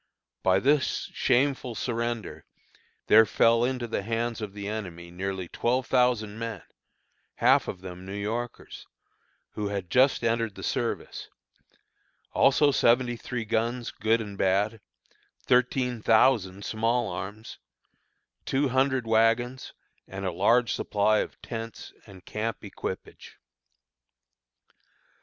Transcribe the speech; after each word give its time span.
By 0.41 0.57
this 0.57 1.11
shameful 1.13 1.75
surrender 1.75 2.43
there 3.05 3.27
fell 3.27 3.63
into 3.63 3.85
the 3.85 4.01
hands 4.01 4.41
of 4.41 4.53
the 4.53 4.67
enemy 4.67 5.11
nearly 5.11 5.47
twelve 5.47 5.85
thousand 5.85 6.39
men, 6.39 6.63
half 7.35 7.67
of 7.67 7.81
them 7.81 8.03
New 8.03 8.15
Yorkers, 8.17 8.87
who 9.51 9.67
had 9.67 9.91
just 9.91 10.23
entered 10.23 10.55
the 10.55 10.63
service; 10.63 11.29
also 12.33 12.71
seventy 12.71 13.15
three 13.15 13.45
guns 13.45 13.91
good 13.91 14.21
and 14.21 14.39
bad; 14.39 14.81
thirteen 15.45 16.01
thousand 16.01 16.65
small 16.65 17.07
arms; 17.07 17.59
two 18.43 18.69
hundred 18.69 19.05
wagons, 19.05 19.71
and 20.07 20.25
a 20.25 20.31
large 20.31 20.73
supply 20.73 21.19
of 21.19 21.39
tents 21.43 21.93
and 22.07 22.25
camp 22.25 22.63
equipage. 22.63 23.37